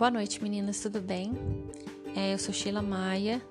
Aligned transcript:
Boa 0.00 0.10
noite, 0.10 0.42
meninas, 0.42 0.80
tudo 0.80 0.98
bem? 0.98 1.34
É, 2.16 2.32
eu 2.32 2.38
sou 2.38 2.54
Sheila 2.54 2.80
Maia, 2.80 3.42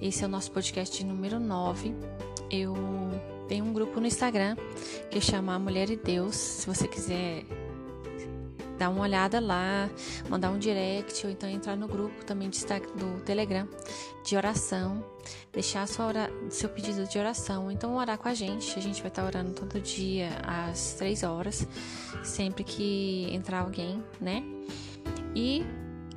esse 0.00 0.24
é 0.24 0.26
o 0.26 0.28
nosso 0.28 0.50
podcast 0.50 1.04
número 1.04 1.38
9. 1.38 1.94
Eu 2.50 2.74
tenho 3.46 3.64
um 3.64 3.72
grupo 3.72 4.00
no 4.00 4.06
Instagram 4.08 4.56
que 5.08 5.20
chama 5.20 5.56
Mulher 5.56 5.88
e 5.90 5.96
Deus. 5.96 6.34
Se 6.34 6.66
você 6.66 6.88
quiser 6.88 7.44
dar 8.76 8.88
uma 8.88 9.02
olhada 9.02 9.38
lá, 9.38 9.88
mandar 10.28 10.50
um 10.50 10.58
direct 10.58 11.24
ou 11.24 11.30
então 11.30 11.48
entrar 11.48 11.76
no 11.76 11.86
grupo 11.86 12.24
também 12.24 12.50
do 12.50 13.20
Telegram 13.20 13.68
de 14.26 14.36
oração, 14.36 15.04
deixar 15.52 15.86
sua 15.86 16.12
seu 16.50 16.70
pedido 16.70 17.06
de 17.06 17.20
oração, 17.20 17.70
então 17.70 17.94
orar 17.94 18.18
com 18.18 18.26
a 18.26 18.34
gente. 18.34 18.76
A 18.76 18.82
gente 18.82 19.00
vai 19.00 19.12
estar 19.12 19.24
orando 19.24 19.52
todo 19.52 19.80
dia 19.80 20.30
às 20.42 20.94
três 20.94 21.22
horas, 21.22 21.64
sempre 22.24 22.64
que 22.64 23.28
entrar 23.32 23.60
alguém, 23.60 24.02
né? 24.20 24.42
E 25.36 25.64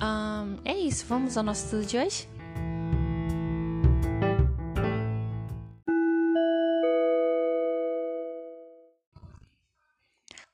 um, 0.02 0.60
é 0.64 0.76
isso, 0.76 1.04
vamos 1.06 1.36
ao 1.36 1.42
nosso 1.42 1.64
estudo 1.64 1.86
de 1.86 1.98
hoje? 1.98 2.28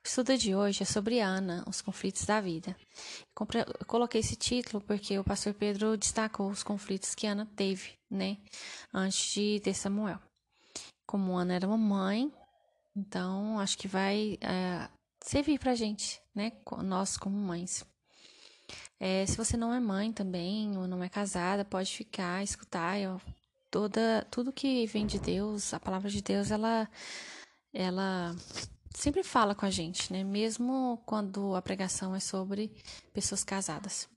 O 0.03 0.07
estudo 0.07 0.37
de 0.37 0.55
hoje 0.55 0.83
é 0.83 0.85
sobre 0.85 1.19
Ana, 1.19 1.63
os 1.67 1.81
conflitos 1.81 2.25
da 2.25 2.39
vida. 2.39 2.75
Eu 3.53 3.85
coloquei 3.85 4.21
esse 4.21 4.35
título 4.35 4.81
porque 4.81 5.19
o 5.19 5.23
pastor 5.23 5.53
Pedro 5.53 5.97
destacou 5.97 6.49
os 6.49 6.63
conflitos 6.63 7.13
que 7.13 7.27
Ana 7.27 7.45
teve, 7.55 7.97
né, 8.09 8.37
antes 8.93 9.33
de 9.33 9.59
ter 9.59 9.73
Samuel. 9.73 10.19
Como 11.05 11.35
Ana 11.35 11.55
era 11.55 11.67
uma 11.67 11.77
mãe, 11.77 12.31
então 12.95 13.59
acho 13.59 13.77
que 13.77 13.87
vai 13.87 14.37
é, 14.41 14.89
servir 15.21 15.59
pra 15.59 15.75
gente, 15.75 16.21
né, 16.33 16.51
nós 16.83 17.17
como 17.17 17.37
mães. 17.37 17.85
É, 18.99 19.25
se 19.25 19.37
você 19.37 19.57
não 19.57 19.73
é 19.73 19.79
mãe 19.79 20.11
também, 20.11 20.77
ou 20.77 20.87
não 20.87 21.03
é 21.03 21.09
casada, 21.09 21.65
pode 21.65 21.91
ficar, 21.95 22.43
escutar. 22.43 22.99
Eu, 22.99 23.21
toda, 23.69 24.25
tudo 24.31 24.53
que 24.53 24.85
vem 24.87 25.05
de 25.05 25.19
Deus, 25.19 25.73
a 25.73 25.79
palavra 25.79 26.09
de 26.09 26.21
Deus, 26.21 26.51
ela, 26.51 26.89
ela 27.73 28.35
sempre 28.95 29.23
fala 29.23 29.53
com 29.53 29.65
a 29.65 29.69
gente, 29.69 30.11
né? 30.11 30.23
Mesmo 30.23 31.01
quando 31.05 31.55
a 31.55 31.61
pregação 31.61 32.15
é 32.15 32.19
sobre 32.19 32.71
pessoas 33.13 33.43
casadas. 33.43 34.07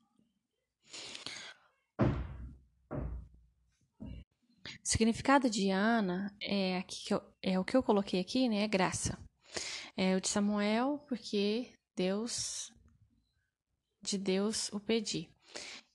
O 4.89 4.91
significado 4.91 5.51
de 5.51 5.71
Ana 5.71 6.35
é, 6.41 6.79
aqui 6.79 7.13
eu, 7.13 7.23
é 7.43 7.59
o 7.59 7.65
que 7.65 7.77
eu 7.77 7.83
coloquei 7.83 8.21
aqui, 8.21 8.49
né? 8.49 8.63
É 8.63 8.69
graça. 8.69 9.19
É 9.97 10.17
o 10.17 10.21
de 10.21 10.29
Samuel, 10.29 11.05
porque 11.09 11.73
Deus 11.97 12.73
de 14.09 14.19
Deus 14.19 14.71
o 14.73 14.81
pedi. 14.81 15.29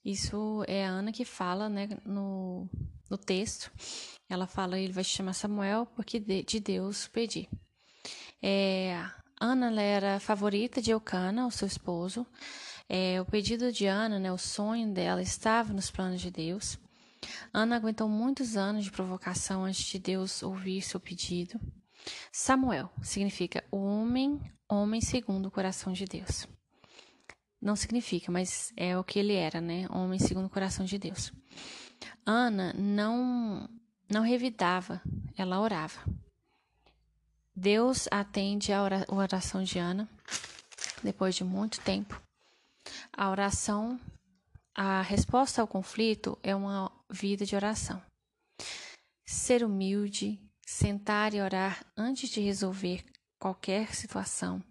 Isso 0.06 0.64
é 0.68 0.86
a 0.86 0.90
Ana 0.90 1.12
que 1.12 1.26
fala 1.26 1.70
né, 1.70 1.90
no, 2.06 2.70
no 3.10 3.18
texto. 3.18 3.72
Ela 4.30 4.46
fala, 4.46 4.78
ele 4.78 4.94
vai 4.94 5.04
chamar 5.04 5.34
Samuel 5.34 5.86
porque 5.96 6.20
de, 6.20 6.44
de 6.44 6.60
Deus 6.60 7.08
pedi. 7.08 7.50
É, 8.42 9.00
Ana 9.40 9.82
era 9.82 10.20
favorita 10.20 10.82
de 10.82 10.92
Eucana, 10.92 11.48
o 11.48 11.52
seu 11.52 11.68
esposo. 11.68 12.26
É, 12.90 13.20
o 13.22 13.26
pedido 13.26 13.72
de 13.72 13.88
Ana, 13.88 14.20
né, 14.20 14.32
o 14.32 14.38
sonho 14.38 14.94
dela, 14.94 15.22
estava 15.22 15.74
nos 15.74 15.90
planos 15.90 16.22
de 16.22 16.30
Deus. 16.30 16.78
Ana 17.54 17.78
aguentou 17.78 18.10
muitos 18.10 18.58
anos 18.58 18.84
de 18.84 18.92
provocação 18.92 19.64
antes 19.64 19.86
de 19.86 19.98
Deus 19.98 20.44
ouvir 20.44 20.82
seu 20.82 21.00
pedido. 21.00 21.60
Samuel 22.32 22.92
significa 23.02 23.64
homem, 23.72 24.42
homem 24.68 25.00
segundo 25.00 25.46
o 25.46 25.52
coração 25.52 25.94
de 25.94 26.04
Deus 26.04 26.46
não 27.64 27.78
significa, 27.78 28.30
mas 28.30 28.74
é 28.76 28.98
o 28.98 29.04
que 29.04 29.18
ele 29.18 29.34
era, 29.34 29.62
né? 29.62 29.88
Homem 29.90 30.20
segundo 30.20 30.48
o 30.48 30.50
coração 30.50 30.86
de 30.86 30.98
Deus. 31.00 31.32
Ana 32.26 32.74
não 32.74 33.70
não 34.10 34.22
revidava, 34.22 35.02
ela 35.38 35.62
orava. 35.62 36.02
Deus 37.56 38.08
atende 38.12 38.74
a 38.74 38.82
oração 39.08 39.64
de 39.64 39.80
Ana 39.80 40.10
depois 41.02 41.36
de 41.36 41.44
muito 41.44 41.80
tempo. 41.82 42.22
A 43.16 43.30
oração, 43.30 44.00
a 44.76 45.02
resposta 45.02 45.62
ao 45.62 45.68
conflito 45.68 46.38
é 46.44 46.54
uma 46.54 46.92
vida 47.10 47.46
de 47.46 47.56
oração. 47.56 48.02
Ser 49.26 49.64
humilde, 49.64 50.38
sentar 50.66 51.34
e 51.34 51.42
orar 51.42 51.86
antes 51.96 52.30
de 52.30 52.42
resolver 52.42 53.06
qualquer 53.40 53.96
situação 53.96 54.62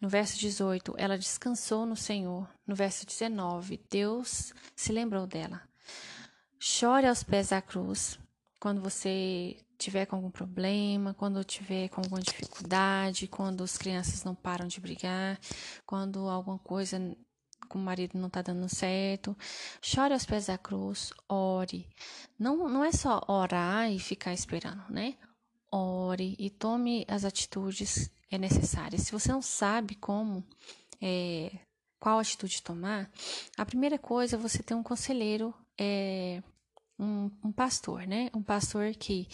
no 0.00 0.08
verso 0.08 0.38
18, 0.38 0.94
ela 0.96 1.18
descansou 1.18 1.84
no 1.84 1.94
Senhor. 1.94 2.48
No 2.66 2.74
verso 2.74 3.04
19, 3.04 3.80
Deus 3.90 4.54
se 4.74 4.92
lembrou 4.92 5.26
dela. 5.26 5.60
Chore 6.58 7.06
aos 7.06 7.22
pés 7.22 7.50
da 7.50 7.60
cruz 7.60 8.18
quando 8.58 8.80
você 8.80 9.56
tiver 9.78 10.06
com 10.06 10.16
algum 10.16 10.30
problema, 10.30 11.14
quando 11.14 11.42
tiver 11.44 11.88
com 11.88 12.00
alguma 12.00 12.20
dificuldade, 12.20 13.26
quando 13.26 13.62
as 13.62 13.76
crianças 13.76 14.24
não 14.24 14.34
param 14.34 14.66
de 14.66 14.80
brigar, 14.80 15.38
quando 15.86 16.28
alguma 16.28 16.58
coisa 16.58 16.98
com 17.68 17.78
o 17.78 17.82
marido 17.82 18.18
não 18.18 18.28
está 18.28 18.42
dando 18.42 18.68
certo. 18.68 19.36
Chore 19.82 20.14
aos 20.14 20.26
pés 20.26 20.46
da 20.46 20.58
cruz, 20.58 21.12
ore. 21.28 21.86
Não, 22.38 22.68
não 22.68 22.84
é 22.84 22.92
só 22.92 23.22
orar 23.28 23.90
e 23.90 23.98
ficar 23.98 24.32
esperando, 24.32 24.82
né? 24.90 25.16
Ore 25.70 26.36
e 26.38 26.50
tome 26.50 27.04
as 27.06 27.24
atitudes 27.24 28.10
é 28.30 28.38
necessária. 28.38 28.98
Se 28.98 29.12
você 29.12 29.32
não 29.32 29.42
sabe 29.42 29.94
como, 29.94 30.44
é, 31.00 31.50
qual 31.98 32.18
atitude 32.18 32.62
tomar, 32.62 33.10
a 33.56 33.66
primeira 33.66 33.98
coisa 33.98 34.36
é 34.36 34.38
você 34.38 34.62
ter 34.62 34.74
um 34.74 34.82
conselheiro, 34.82 35.54
é, 35.78 36.42
um, 36.98 37.30
um 37.44 37.52
pastor, 37.52 38.06
né? 38.06 38.30
Um 38.34 38.42
pastor 38.42 38.94
que 38.94 39.28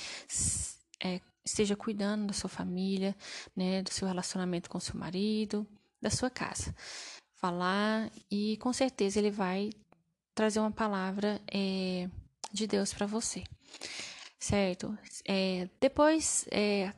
é, 1.02 1.20
esteja 1.44 1.76
cuidando 1.76 2.28
da 2.28 2.32
sua 2.32 2.50
família, 2.50 3.14
né? 3.54 3.82
Do 3.82 3.90
seu 3.90 4.06
relacionamento 4.06 4.70
com 4.70 4.80
seu 4.80 4.96
marido, 4.96 5.66
da 6.00 6.10
sua 6.10 6.30
casa. 6.30 6.74
Falar 7.34 8.10
e 8.30 8.56
com 8.58 8.72
certeza 8.72 9.18
ele 9.18 9.30
vai 9.30 9.70
trazer 10.34 10.60
uma 10.60 10.70
palavra 10.72 11.40
é, 11.52 12.08
de 12.52 12.66
Deus 12.66 12.92
para 12.92 13.06
você 13.06 13.44
certo? 14.46 14.96
É, 15.24 15.68
depois, 15.80 16.46
é, 16.50 16.92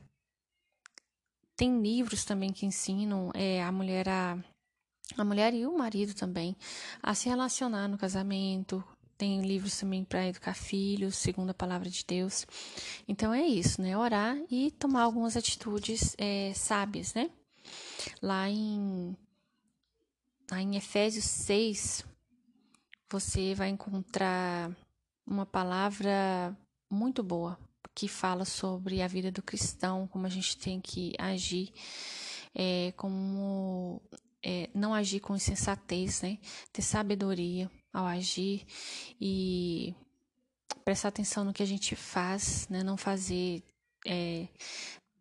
tem 1.59 1.81
livros 1.81 2.23
também 2.23 2.53
que 2.53 2.65
ensinam 2.65 3.31
é, 3.33 3.61
a 3.61 3.69
mulher 3.69 4.07
a 4.07 4.37
a 5.17 5.25
mulher 5.25 5.53
e 5.53 5.65
o 5.65 5.77
marido 5.77 6.13
também 6.13 6.55
a 7.03 7.13
se 7.13 7.27
relacionar 7.27 7.89
no 7.89 7.97
casamento. 7.97 8.81
Tem 9.17 9.41
livros 9.41 9.77
também 9.77 10.05
para 10.05 10.25
educar 10.27 10.53
filhos, 10.53 11.17
segundo 11.17 11.49
a 11.49 11.53
palavra 11.53 11.89
de 11.89 12.05
Deus. 12.05 12.47
Então 13.05 13.33
é 13.33 13.45
isso, 13.45 13.81
né? 13.81 13.97
Orar 13.97 14.37
e 14.49 14.71
tomar 14.71 15.01
algumas 15.01 15.35
atitudes 15.35 16.15
é, 16.17 16.53
sábias, 16.53 17.13
né? 17.13 17.29
Lá 18.21 18.49
em, 18.49 19.17
lá 20.49 20.61
em 20.61 20.77
Efésios 20.77 21.25
6, 21.25 22.05
você 23.11 23.53
vai 23.53 23.67
encontrar 23.67 24.71
uma 25.27 25.45
palavra 25.45 26.55
muito 26.89 27.21
boa 27.21 27.59
que 27.95 28.07
fala 28.07 28.45
sobre 28.45 29.01
a 29.01 29.07
vida 29.07 29.31
do 29.31 29.41
cristão, 29.41 30.07
como 30.07 30.25
a 30.25 30.29
gente 30.29 30.57
tem 30.57 30.79
que 30.79 31.13
agir, 31.17 31.71
é, 32.55 32.93
como 32.95 34.01
é, 34.43 34.69
não 34.73 34.93
agir 34.93 35.19
com 35.19 35.35
insensatez, 35.35 36.21
né? 36.21 36.39
Ter 36.71 36.81
sabedoria 36.81 37.69
ao 37.91 38.05
agir 38.05 38.65
e 39.19 39.93
prestar 40.85 41.09
atenção 41.09 41.43
no 41.43 41.53
que 41.53 41.63
a 41.63 41.67
gente 41.67 41.95
faz, 41.95 42.67
né? 42.69 42.83
Não 42.83 42.97
fazer. 42.97 43.63
É, 44.05 44.47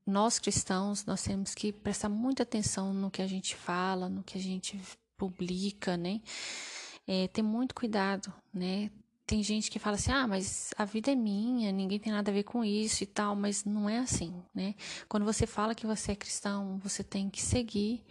nós 0.06 0.38
cristãos, 0.38 1.04
nós 1.04 1.22
temos 1.22 1.54
que 1.54 1.72
prestar 1.72 2.08
muita 2.08 2.42
atenção 2.42 2.94
no 2.94 3.10
que 3.10 3.20
a 3.20 3.26
gente 3.26 3.54
fala, 3.54 4.08
no 4.08 4.22
que 4.22 4.38
a 4.38 4.40
gente 4.40 4.80
publica, 5.16 5.96
né? 5.96 6.20
É, 7.06 7.28
ter 7.28 7.42
muito 7.42 7.74
cuidado, 7.74 8.32
né? 8.54 8.90
Tem 9.28 9.42
gente 9.42 9.70
que 9.70 9.78
fala 9.78 9.96
assim: 9.96 10.10
ah, 10.10 10.26
mas 10.26 10.72
a 10.76 10.86
vida 10.86 11.12
é 11.12 11.14
minha, 11.14 11.70
ninguém 11.70 12.00
tem 12.00 12.10
nada 12.10 12.30
a 12.30 12.34
ver 12.34 12.44
com 12.44 12.64
isso 12.64 13.04
e 13.04 13.06
tal, 13.06 13.36
mas 13.36 13.62
não 13.62 13.88
é 13.88 13.98
assim, 13.98 14.42
né? 14.54 14.74
Quando 15.06 15.26
você 15.26 15.46
fala 15.46 15.74
que 15.74 15.86
você 15.86 16.12
é 16.12 16.16
cristão, 16.16 16.78
você 16.78 17.04
tem 17.04 17.28
que 17.28 17.42
seguir, 17.42 18.02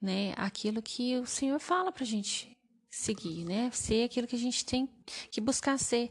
né, 0.00 0.34
aquilo 0.36 0.82
que 0.82 1.18
o 1.18 1.26
Senhor 1.26 1.58
fala 1.58 1.90
pra 1.90 2.04
gente 2.04 2.54
seguir, 2.90 3.46
né? 3.46 3.70
Ser 3.72 4.04
aquilo 4.04 4.26
que 4.26 4.36
a 4.36 4.38
gente 4.38 4.62
tem 4.62 4.86
que 5.30 5.40
buscar 5.40 5.78
ser. 5.78 6.10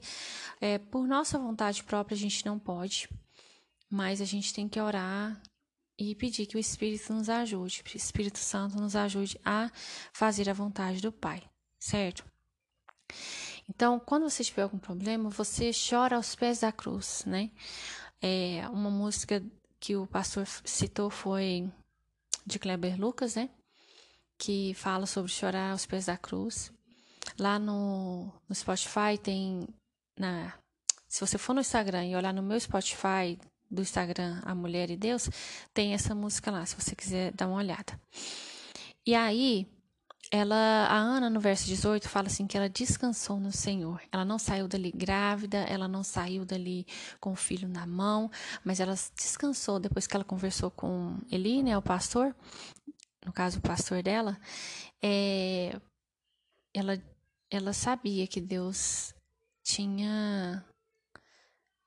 É, 0.59 0.79
por 0.79 1.07
nossa 1.07 1.37
vontade 1.37 1.83
própria, 1.83 2.15
a 2.15 2.19
gente 2.19 2.44
não 2.44 2.57
pode, 2.57 3.07
mas 3.91 4.21
a 4.21 4.25
gente 4.25 4.51
tem 4.51 4.67
que 4.67 4.81
orar 4.81 5.39
e 5.99 6.15
pedir 6.15 6.47
que 6.47 6.57
o 6.57 6.59
Espírito 6.59 7.13
nos 7.13 7.29
ajude, 7.29 7.83
o 7.85 7.95
Espírito 7.95 8.39
Santo 8.39 8.75
nos 8.81 8.95
ajude 8.95 9.39
a 9.45 9.69
fazer 10.11 10.49
a 10.49 10.53
vontade 10.53 10.99
do 10.99 11.11
Pai, 11.11 11.44
certo? 11.79 12.25
Então, 13.73 13.97
quando 14.01 14.29
você 14.29 14.44
tiver 14.44 14.63
algum 14.63 14.77
problema, 14.77 15.29
você 15.29 15.71
chora 15.71 16.18
aos 16.18 16.35
pés 16.35 16.59
da 16.59 16.73
cruz, 16.73 17.23
né? 17.25 17.50
É, 18.21 18.68
uma 18.69 18.89
música 18.89 19.41
que 19.79 19.95
o 19.95 20.06
pastor 20.06 20.45
citou 20.65 21.09
foi 21.09 21.71
de 22.45 22.59
Kleber 22.59 23.00
Lucas, 23.00 23.35
né? 23.35 23.50
Que 24.38 24.73
fala 24.73 25.06
sobre 25.06 25.31
chorar 25.31 25.71
aos 25.71 25.85
pés 25.85 26.07
da 26.07 26.18
cruz. 26.18 26.69
Lá 27.39 27.57
no, 27.57 28.29
no 28.47 28.53
Spotify 28.53 29.18
tem. 29.18 29.65
Na, 30.19 30.53
se 31.07 31.21
você 31.21 31.38
for 31.38 31.53
no 31.53 31.62
Instagram 31.62 32.06
e 32.07 32.15
olhar 32.15 32.33
no 32.33 32.44
meu 32.44 32.59
Spotify 32.59 33.39
do 33.69 33.81
Instagram 33.81 34.41
A 34.44 34.53
Mulher 34.53 34.89
e 34.89 34.97
Deus, 34.97 35.29
tem 35.73 35.94
essa 35.94 36.13
música 36.13 36.51
lá, 36.51 36.65
se 36.65 36.75
você 36.75 36.94
quiser 36.94 37.31
dar 37.31 37.47
uma 37.47 37.56
olhada. 37.57 37.97
E 39.07 39.15
aí, 39.15 39.65
ela, 40.31 40.88
a 40.88 40.95
Ana, 40.95 41.30
no 41.30 41.42
verso 41.42 41.66
18, 41.66 42.07
fala 42.07 42.28
assim 42.28 42.48
que 42.48 42.56
ela 42.56 42.69
descansou 42.69 43.38
no 43.38 43.51
Senhor. 43.51 44.01
Ela 44.12 44.24
não 44.24 44.39
saiu 44.39 44.66
dali 44.66 44.89
grávida, 44.89 45.57
ela 45.57 45.89
não 45.89 46.04
saiu 46.04 46.45
dali 46.45 46.88
com 47.19 47.33
o 47.33 47.36
filho 47.36 47.68
na 47.68 47.86
mão, 47.86 48.31
mas 48.63 48.80
ela 48.80 48.95
descansou 49.16 49.78
depois 49.78 50.07
que 50.07 50.16
ela 50.16 50.24
conversou 50.24 50.72
com 50.72 51.18
Eli, 51.30 51.62
né, 51.62 51.78
o 51.78 51.81
pastor, 51.81 52.33
no 53.25 53.33
caso 53.33 53.60
o 53.60 53.62
pastor 53.62 54.01
dela, 54.01 54.39
é, 55.04 55.78
ela, 56.74 56.98
ela 57.50 57.74
sabia 57.74 58.25
que 58.25 58.39
Deus 58.39 59.13
tinha 59.62 60.66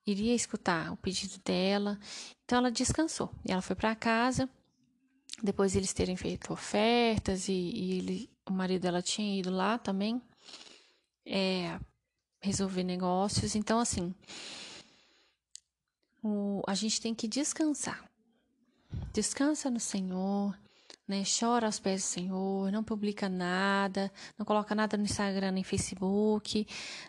iria 0.07 0.35
escutar 0.35 0.93
o 0.93 0.97
pedido 0.97 1.39
dela. 1.43 1.99
Então 2.45 2.59
ela 2.59 2.71
descansou. 2.71 3.31
E 3.47 3.51
ela 3.51 3.63
foi 3.63 3.75
para 3.75 3.95
casa. 3.95 4.49
Depois 5.43 5.75
eles 5.75 5.93
terem 5.93 6.17
feito 6.17 6.53
ofertas 6.53 7.49
e, 7.49 7.53
e 7.53 7.99
ele, 7.99 8.31
o 8.49 8.53
marido 8.53 8.83
dela 8.83 9.03
tinha 9.03 9.39
ido 9.39 9.51
lá 9.51 9.79
também 9.79 10.23
é, 11.27 11.79
resolver 12.41 12.85
negócios. 12.85 13.55
Então, 13.55 13.79
assim, 13.79 14.15
o, 16.23 16.63
a 16.67 16.75
gente 16.75 17.01
tem 17.01 17.15
que 17.15 17.27
descansar. 17.27 18.09
Descansa 19.13 19.71
no 19.71 19.81
Senhor, 19.81 20.57
né? 21.07 21.23
Chora 21.25 21.67
aos 21.67 21.81
pés 21.81 22.03
do 22.03 22.07
Senhor, 22.07 22.71
não 22.71 22.85
publica 22.85 23.29
nada, 23.29 24.13
não 24.39 24.47
coloca 24.47 24.75
nada 24.75 24.97
no 24.97 25.05
Instagram 25.05 25.53
nem 25.53 25.65
Facebook. 25.65 26.67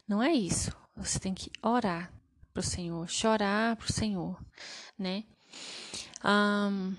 Não 0.08 0.22
é 0.22 0.34
isso. 0.34 0.76
Você 0.96 1.20
tem 1.20 1.34
que 1.34 1.52
orar, 1.62 2.12
para 2.56 2.62
o 2.62 2.64
Senhor, 2.64 3.08
chorar 3.10 3.76
para 3.76 3.86
o 3.86 3.94
Senhor, 3.94 4.40
né? 4.98 5.26
Um, 6.24 6.96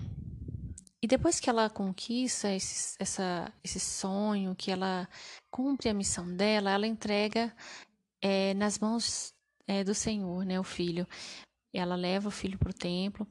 e 1.01 1.07
depois 1.07 1.39
que 1.39 1.49
ela 1.49 1.69
conquista 1.69 2.51
esse, 2.51 2.95
essa, 2.99 3.53
esse 3.63 3.79
sonho, 3.79 4.55
que 4.55 4.71
ela 4.71 5.07
cumpre 5.51 5.89
a 5.89 5.93
missão 5.93 6.35
dela, 6.35 6.71
ela 6.71 6.87
entrega 6.87 7.55
é, 8.21 8.53
nas 8.55 8.79
mãos 8.79 9.33
é, 9.67 9.83
do 9.83 9.93
Senhor, 9.93 10.43
né? 10.43 10.59
O 10.59 10.63
filho. 10.63 11.07
Ela 11.71 11.95
leva 11.95 12.29
o 12.29 12.31
filho 12.31 12.57
para 12.57 12.71
o 12.71 12.73
templo 12.73 13.27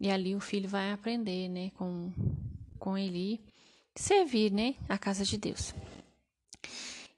e 0.00 0.10
ali 0.10 0.34
o 0.34 0.40
filho 0.40 0.68
vai 0.68 0.90
aprender, 0.90 1.48
né? 1.48 1.70
Com, 1.70 2.12
com 2.78 2.94
servir, 3.94 4.50
né? 4.50 4.74
A 4.88 4.98
casa 4.98 5.24
de 5.24 5.38
Deus. 5.38 5.72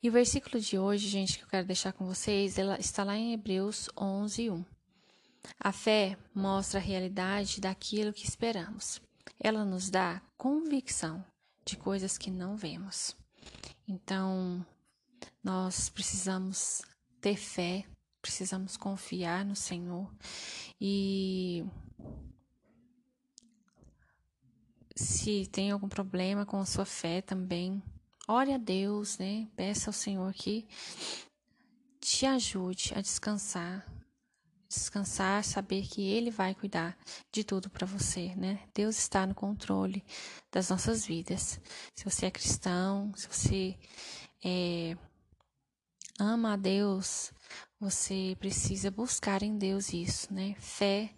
E 0.02 0.10
o 0.10 0.12
versículo 0.12 0.60
de 0.60 0.78
hoje, 0.78 1.08
gente, 1.08 1.38
que 1.38 1.44
eu 1.44 1.49
quero 1.49 1.66
deixar 1.66 1.94
com 1.94 2.04
vocês, 2.04 2.58
ela 2.58 2.78
está 2.78 3.02
lá 3.02 3.16
em 3.16 3.32
Hebreus 3.32 3.88
11, 3.99 4.50
1. 4.50 4.64
A 5.58 5.72
fé 5.72 6.19
mostra 6.34 6.78
a 6.78 6.82
realidade 6.82 7.62
daquilo 7.62 8.12
que 8.12 8.26
esperamos. 8.26 9.00
Ela 9.38 9.64
nos 9.64 9.90
dá 9.90 10.20
convicção 10.37 11.25
de 11.64 11.76
coisas 11.76 12.17
que 12.17 12.31
não 12.31 12.56
vemos. 12.56 13.17
Então, 13.87 14.64
nós 15.43 15.88
precisamos 15.88 16.82
ter 17.20 17.37
fé, 17.37 17.84
precisamos 18.20 18.76
confiar 18.76 19.44
no 19.44 19.56
Senhor 19.56 20.12
e 20.81 21.64
se 24.94 25.46
tem 25.46 25.70
algum 25.70 25.88
problema 25.88 26.46
com 26.46 26.58
a 26.58 26.67
sua 26.67 26.84
fé 26.84 27.20
também, 27.20 27.82
Ore 28.28 28.52
a 28.52 28.58
Deus, 28.58 29.19
né? 29.19 29.46
Peça 29.55 29.88
ao 29.90 29.93
Senhor 29.93 30.32
que 30.34 30.67
te 32.00 32.26
ajude 32.26 32.93
a 32.93 33.00
descansar. 33.00 33.87
Descansar, 34.68 35.44
saber 35.44 35.86
que 35.86 36.02
Ele 36.02 36.30
vai 36.30 36.54
cuidar 36.54 36.96
de 37.32 37.44
tudo 37.44 37.70
para 37.70 37.86
você, 37.86 38.34
né? 38.34 38.60
Deus 38.74 38.98
está 38.98 39.26
no 39.26 39.34
controle 39.34 40.02
das 40.50 40.70
nossas 40.70 41.06
vidas. 41.06 41.60
Se 41.94 42.04
você 42.04 42.26
é 42.26 42.30
cristão, 42.30 43.12
se 43.14 43.28
você 43.28 43.76
é, 44.44 44.96
ama 46.18 46.54
a 46.54 46.56
Deus, 46.56 47.32
você 47.78 48.36
precisa 48.38 48.90
buscar 48.90 49.42
em 49.42 49.56
Deus 49.56 49.92
isso, 49.92 50.32
né? 50.32 50.54
Fé 50.58 51.10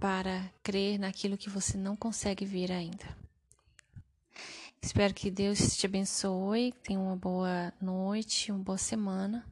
para 0.00 0.50
crer 0.62 0.98
naquilo 0.98 1.36
que 1.36 1.50
você 1.50 1.76
não 1.76 1.96
consegue 1.96 2.44
ver 2.44 2.72
ainda. 2.72 3.04
Espero 4.80 5.12
que 5.12 5.30
Deus 5.30 5.76
te 5.76 5.86
abençoe, 5.86 6.72
tenha 6.82 7.00
uma 7.00 7.16
boa 7.16 7.72
noite, 7.80 8.52
uma 8.52 8.62
boa 8.62 8.78
semana. 8.78 9.44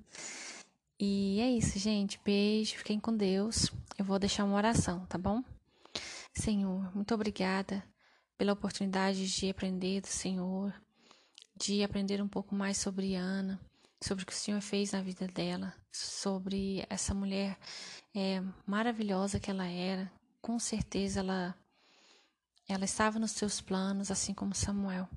E 0.98 1.40
é 1.40 1.50
isso, 1.50 1.78
gente. 1.78 2.20
Beijo, 2.24 2.76
fiquem 2.76 3.00
com 3.00 3.16
Deus. 3.16 3.70
Eu 3.98 4.04
vou 4.04 4.18
deixar 4.18 4.44
uma 4.44 4.56
oração, 4.56 5.04
tá 5.06 5.18
bom? 5.18 5.42
Senhor, 6.32 6.94
muito 6.94 7.14
obrigada 7.14 7.82
pela 8.36 8.52
oportunidade 8.52 9.28
de 9.28 9.48
aprender 9.48 10.00
do 10.00 10.08
Senhor, 10.08 10.74
de 11.56 11.82
aprender 11.82 12.20
um 12.20 12.28
pouco 12.28 12.54
mais 12.54 12.78
sobre 12.78 13.14
Ana, 13.14 13.60
sobre 14.02 14.24
o 14.24 14.26
que 14.26 14.32
o 14.32 14.36
Senhor 14.36 14.60
fez 14.60 14.92
na 14.92 15.00
vida 15.00 15.26
dela, 15.26 15.72
sobre 15.92 16.84
essa 16.90 17.14
mulher 17.14 17.58
é, 18.14 18.42
maravilhosa 18.66 19.40
que 19.40 19.50
ela 19.50 19.66
era. 19.66 20.10
Com 20.40 20.58
certeza 20.58 21.20
ela, 21.20 21.54
ela 22.68 22.84
estava 22.84 23.18
nos 23.18 23.32
seus 23.32 23.60
planos, 23.60 24.10
assim 24.10 24.34
como 24.34 24.54
Samuel. 24.54 25.08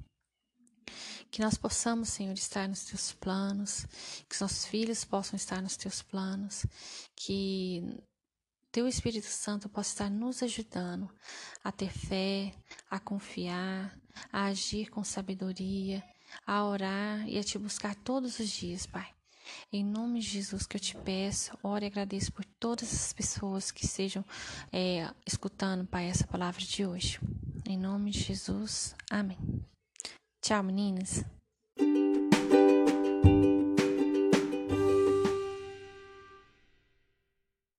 Que 1.32 1.42
nós 1.42 1.58
possamos, 1.58 2.10
Senhor, 2.10 2.34
estar 2.34 2.68
nos 2.68 2.86
teus 2.86 3.12
planos, 3.14 3.86
que 4.28 4.36
os 4.36 4.42
nossos 4.42 4.66
filhos 4.66 5.04
possam 5.04 5.36
estar 5.36 5.62
nos 5.62 5.76
teus 5.76 6.02
planos, 6.02 6.66
que 7.16 7.84
teu 8.72 8.88
Espírito 8.88 9.28
Santo 9.28 9.68
possa 9.68 9.90
estar 9.90 10.10
nos 10.10 10.44
ajudando 10.44 11.10
a 11.64 11.72
ter 11.72 11.92
fé, 11.92 12.54
a 12.90 13.00
confiar, 13.00 13.98
a 14.32 14.46
agir 14.46 14.90
com 14.90 15.04
sabedoria, 15.04 16.04
a 16.46 16.64
orar 16.66 17.28
e 17.28 17.38
a 17.38 17.44
te 17.44 17.58
buscar 17.58 17.96
todos 17.96 18.40
os 18.40 18.50
dias, 18.50 18.86
Pai. 18.86 19.08
Em 19.72 19.84
nome 19.84 20.20
de 20.20 20.28
Jesus 20.28 20.66
que 20.66 20.76
eu 20.76 20.82
te 20.82 20.96
peço, 20.98 21.58
ore 21.64 21.86
e 21.86 21.88
agradeço 21.88 22.32
por 22.32 22.46
todas 22.60 22.94
as 22.94 23.14
pessoas 23.14 23.72
que 23.72 23.86
estejam 23.86 24.24
é, 24.72 25.10
escutando, 25.26 25.88
Pai, 25.88 26.06
essa 26.06 26.28
palavra 26.28 26.62
de 26.62 26.86
hoje. 26.86 27.20
Em 27.66 27.78
nome 27.78 28.12
de 28.12 28.20
Jesus, 28.20 28.96
amém. 29.10 29.67
Tchau, 30.48 30.64
meninas. 30.64 31.26